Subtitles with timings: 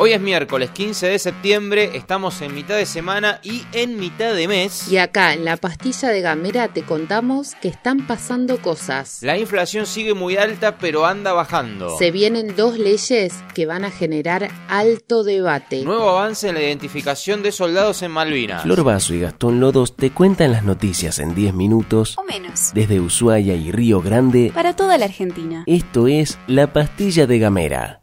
[0.00, 4.46] Hoy es miércoles 15 de septiembre, estamos en mitad de semana y en mitad de
[4.46, 4.86] mes.
[4.88, 9.18] Y acá en la pastilla de Gamera te contamos que están pasando cosas.
[9.22, 11.98] La inflación sigue muy alta pero anda bajando.
[11.98, 15.82] Se vienen dos leyes que van a generar alto debate.
[15.82, 18.62] Nuevo avance en la identificación de soldados en Malvinas.
[18.62, 22.70] Flor Vaso y Gastón Lodos te cuentan las noticias en 10 minutos O menos.
[22.72, 24.52] desde Ushuaia y Río Grande.
[24.54, 25.64] Para toda la Argentina.
[25.66, 28.02] Esto es La Pastilla de Gamera.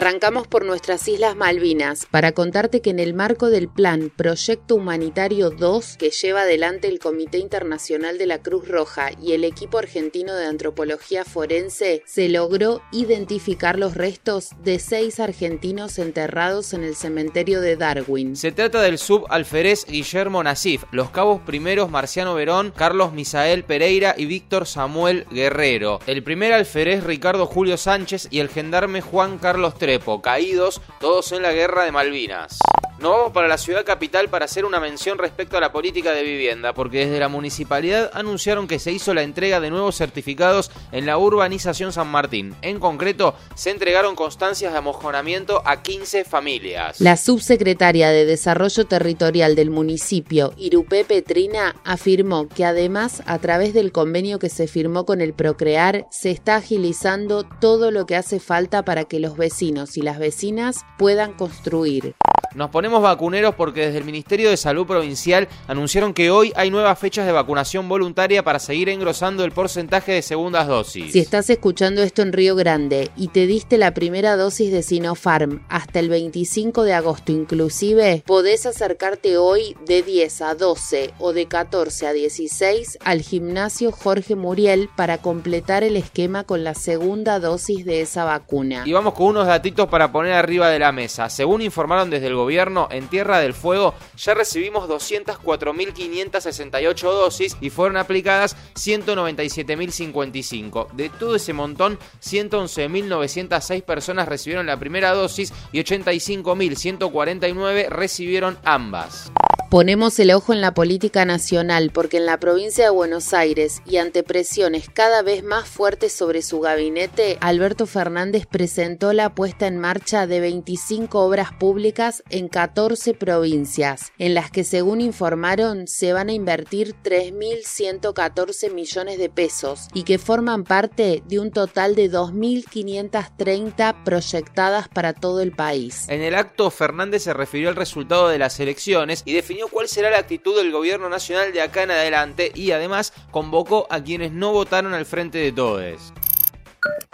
[0.00, 5.50] Arrancamos por nuestras Islas Malvinas para contarte que en el marco del plan Proyecto Humanitario
[5.50, 10.34] 2 que lleva adelante el Comité Internacional de la Cruz Roja y el equipo argentino
[10.34, 17.60] de antropología forense, se logró identificar los restos de seis argentinos enterrados en el cementerio
[17.60, 18.36] de Darwin.
[18.36, 24.24] Se trata del subalférez Guillermo Nasif, los cabos primeros Marciano Verón, Carlos Misael Pereira y
[24.24, 30.22] Víctor Samuel Guerrero, el primer alférez Ricardo Julio Sánchez y el gendarme Juan Carlos Trepo,
[30.22, 32.60] caídos todos en la guerra de Malvinas.
[33.00, 36.22] Nos vamos para la ciudad capital para hacer una mención respecto a la política de
[36.22, 41.06] vivienda, porque desde la municipalidad anunciaron que se hizo la entrega de nuevos certificados en
[41.06, 42.54] la urbanización San Martín.
[42.60, 47.00] En concreto, se entregaron constancias de amojonamiento a 15 familias.
[47.00, 53.92] La subsecretaria de Desarrollo Territorial del municipio, Irupé Petrina, afirmó que además, a través del
[53.92, 58.84] convenio que se firmó con el Procrear, se está agilizando todo lo que hace falta
[58.84, 62.14] para que los vecinos y las vecinas puedan construir.
[62.54, 66.98] Nos ponemos vacuneros porque desde el Ministerio de Salud Provincial anunciaron que hoy hay nuevas
[66.98, 71.12] fechas de vacunación voluntaria para seguir engrosando el porcentaje de segundas dosis.
[71.12, 75.64] Si estás escuchando esto en Río Grande y te diste la primera dosis de Sinopharm
[75.68, 81.46] hasta el 25 de agosto inclusive, podés acercarte hoy de 10 a 12 o de
[81.46, 87.84] 14 a 16 al gimnasio Jorge Muriel para completar el esquema con la segunda dosis
[87.84, 88.82] de esa vacuna.
[88.86, 91.28] Y vamos con unos datitos para poner arriba de la mesa.
[91.28, 97.96] Según informaron desde el gobierno, en Tierra del Fuego ya recibimos 204.568 dosis y fueron
[97.96, 100.90] aplicadas 197.055.
[100.92, 109.32] De todo ese montón, 111.906 personas recibieron la primera dosis y 85.149 recibieron ambas.
[109.70, 113.98] Ponemos el ojo en la política nacional porque en la provincia de Buenos Aires y
[113.98, 119.78] ante presiones cada vez más fuertes sobre su gabinete, Alberto Fernández presentó la puesta en
[119.78, 126.30] marcha de 25 obras públicas en 14 provincias, en las que según informaron se van
[126.30, 134.02] a invertir 3.114 millones de pesos y que forman parte de un total de 2.530
[134.02, 136.08] proyectadas para todo el país.
[136.08, 140.10] En el acto, Fernández se refirió al resultado de las elecciones y definió cuál será
[140.10, 144.52] la actitud del gobierno nacional de acá en adelante y además convocó a quienes no
[144.52, 146.12] votaron al frente de todos.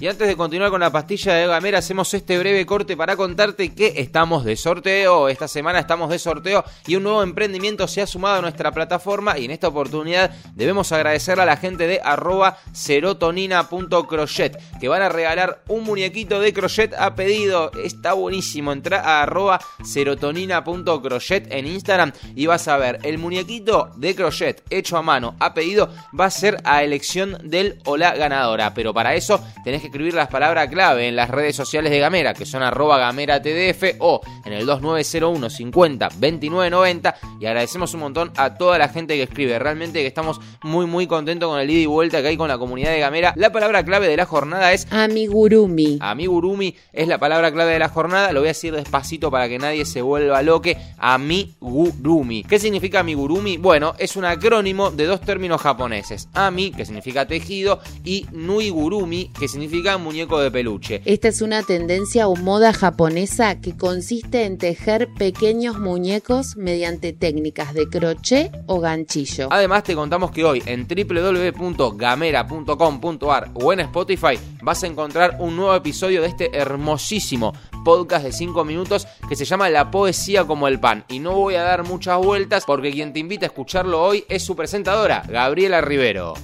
[0.00, 3.74] Y antes de continuar con la pastilla de Gamera, hacemos este breve corte para contarte
[3.74, 5.28] que estamos de sorteo.
[5.28, 9.38] Esta semana estamos de sorteo y un nuevo emprendimiento se ha sumado a nuestra plataforma.
[9.38, 15.10] Y en esta oportunidad debemos agradecerle a la gente de arroba serotonina.crochet que van a
[15.10, 17.70] regalar un muñequito de crochet a pedido.
[17.84, 18.72] Está buenísimo.
[18.72, 24.96] Entra a arroba serotonina.crochet en Instagram y vas a ver el muñequito de crochet hecho
[24.96, 25.90] a mano a pedido.
[26.18, 28.72] Va a ser a elección del o la ganadora.
[28.72, 32.32] Pero para eso tenés que escribir las palabras clave en las redes sociales de Gamera,
[32.32, 37.16] que son arroba gamera tdf o en el 2901 50 2990.
[37.40, 39.58] Y agradecemos un montón a toda la gente que escribe.
[39.58, 42.56] Realmente que estamos muy muy contentos con el ida y vuelta que hay con la
[42.56, 43.32] comunidad de Gamera.
[43.34, 45.98] La palabra clave de la jornada es Amigurumi.
[46.00, 48.30] Amigurumi es la palabra clave de la jornada.
[48.30, 50.76] Lo voy a decir despacito para que nadie se vuelva loque.
[50.98, 52.44] Amigurumi.
[52.44, 53.56] ¿Qué significa amigurumi?
[53.56, 56.28] Bueno, es un acrónimo de dos términos japoneses.
[56.32, 61.02] Ami, que significa tejido, y Nuigurumi, que significa muñeco de peluche.
[61.04, 67.74] Esta es una tendencia o moda japonesa que consiste en tejer pequeños muñecos mediante técnicas
[67.74, 69.48] de crochet o ganchillo.
[69.50, 75.74] Además te contamos que hoy en www.gamera.com.ar o en Spotify vas a encontrar un nuevo
[75.74, 77.52] episodio de este hermosísimo
[77.84, 81.04] podcast de 5 minutos que se llama La poesía como el pan.
[81.08, 84.44] Y no voy a dar muchas vueltas porque quien te invita a escucharlo hoy es
[84.44, 86.34] su presentadora, Gabriela Rivero.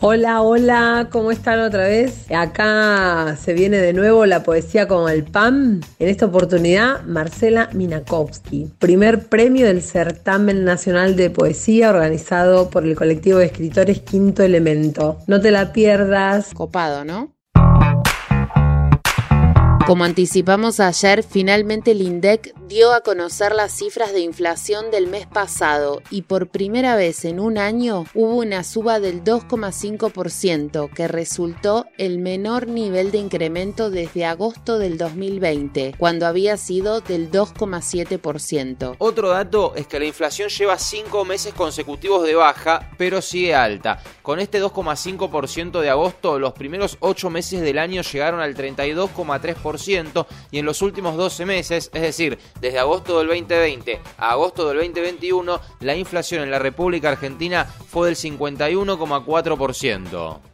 [0.00, 2.30] Hola, hola, ¿cómo están otra vez?
[2.30, 5.80] Acá se viene de nuevo la poesía como el pan.
[5.98, 12.96] En esta oportunidad, Marcela Minakowski, primer premio del Certamen Nacional de Poesía organizado por el
[12.96, 15.18] colectivo de escritores Quinto Elemento.
[15.26, 16.52] No te la pierdas.
[16.54, 17.32] Copado, ¿no?
[19.86, 25.26] Como anticipamos ayer, finalmente el INDEC dio a conocer las cifras de inflación del mes
[25.26, 31.84] pasado y por primera vez en un año hubo una suba del 2,5% que resultó
[31.98, 38.96] el menor nivel de incremento desde agosto del 2020, cuando había sido del 2,7%.
[38.96, 44.02] Otro dato es que la inflación lleva 5 meses consecutivos de baja, pero sigue alta.
[44.22, 50.58] Con este 2,5% de agosto, los primeros 8 meses del año llegaron al 32,3% y
[50.58, 55.60] en los últimos 12 meses, es decir, desde agosto del 2020 a agosto del 2021,
[55.80, 60.51] la inflación en la República Argentina fue del 51,4%.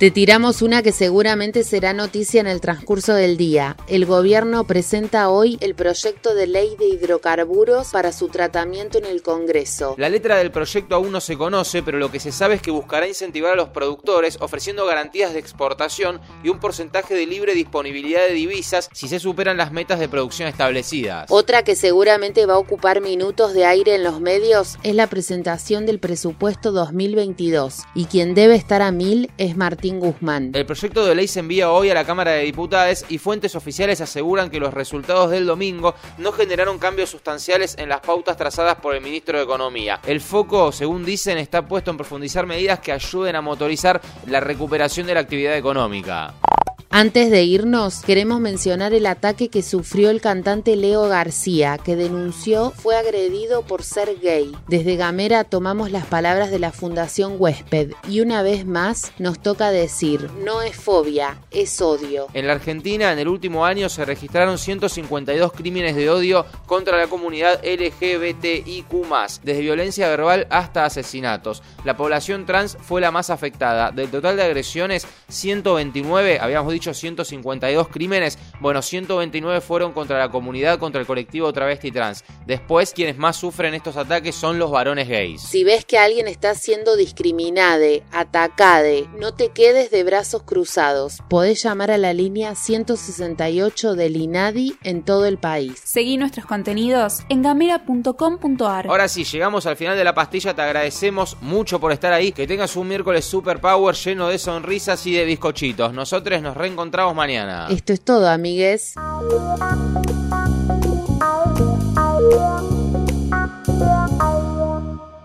[0.00, 3.76] Te tiramos una que seguramente será noticia en el transcurso del día.
[3.86, 9.20] El gobierno presenta hoy el proyecto de ley de hidrocarburos para su tratamiento en el
[9.20, 9.96] Congreso.
[9.98, 12.70] La letra del proyecto aún no se conoce, pero lo que se sabe es que
[12.70, 18.26] buscará incentivar a los productores ofreciendo garantías de exportación y un porcentaje de libre disponibilidad
[18.26, 21.26] de divisas si se superan las metas de producción establecidas.
[21.28, 25.84] Otra que seguramente va a ocupar minutos de aire en los medios es la presentación
[25.84, 30.52] del presupuesto 2022 y quien debe estar a mil es Martín Guzmán.
[30.54, 34.00] El proyecto de ley se envía hoy a la Cámara de Diputados y fuentes oficiales
[34.00, 38.94] aseguran que los resultados del domingo no generaron cambios sustanciales en las pautas trazadas por
[38.94, 40.00] el ministro de Economía.
[40.06, 45.06] El foco, según dicen, está puesto en profundizar medidas que ayuden a motorizar la recuperación
[45.06, 46.34] de la actividad económica.
[46.92, 52.72] Antes de irnos, queremos mencionar el ataque que sufrió el cantante Leo García, que denunció
[52.72, 54.50] fue agredido por ser gay.
[54.66, 59.70] Desde Gamera tomamos las palabras de la Fundación Huésped y una vez más nos toca
[59.70, 62.26] decir, no es fobia, es odio.
[62.34, 67.06] En la Argentina, en el último año se registraron 152 crímenes de odio contra la
[67.06, 68.90] comunidad LGBTIQ,
[69.44, 71.62] desde violencia verbal hasta asesinatos.
[71.84, 73.92] La población trans fue la más afectada.
[73.92, 80.78] Del total de agresiones, 129, habíamos dicho, 152 crímenes, bueno, 129 fueron contra la comunidad,
[80.78, 82.24] contra el colectivo travesti trans.
[82.46, 85.42] Después, quienes más sufren estos ataques son los varones gays.
[85.42, 91.18] Si ves que alguien está siendo discriminade, atacade, no te quedes de brazos cruzados.
[91.28, 95.80] Podés llamar a la línea 168 del INADI en todo el país.
[95.84, 98.86] Seguí nuestros contenidos en gamera.com.ar.
[98.88, 102.46] Ahora sí, llegamos al final de la pastilla, te agradecemos mucho por estar ahí, que
[102.46, 105.92] tengas un miércoles super power lleno de sonrisas y de bizcochitos.
[105.92, 107.66] Nosotros nos reencontramos mañana.
[107.68, 108.94] Esto es todo, amigues.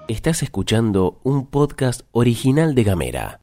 [0.07, 3.41] Estás escuchando un podcast original de Gamera.